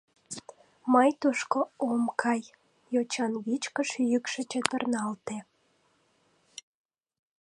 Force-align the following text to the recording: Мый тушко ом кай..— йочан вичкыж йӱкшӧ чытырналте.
Мый 0.93 1.09
тушко 1.21 1.59
ом 1.89 2.03
кай..— 2.21 2.41
йочан 2.93 3.33
вичкыж 3.45 3.89
йӱкшӧ 4.11 4.41
чытырналте. 4.51 5.37